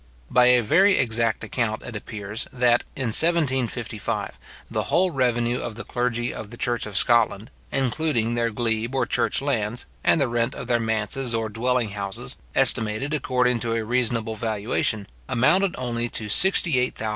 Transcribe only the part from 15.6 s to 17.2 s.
only to £68,514:1:5 1/12d.